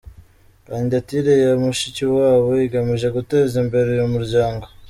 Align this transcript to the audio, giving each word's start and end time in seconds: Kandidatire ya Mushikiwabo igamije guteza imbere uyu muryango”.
Kandidatire 0.67 1.33
ya 1.43 1.53
Mushikiwabo 1.61 2.51
igamije 2.65 3.07
guteza 3.15 3.53
imbere 3.63 3.87
uyu 3.95 4.07
muryango”. 4.15 4.65